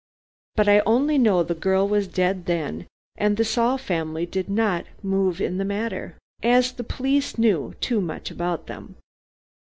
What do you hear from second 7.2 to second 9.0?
knew too much about them.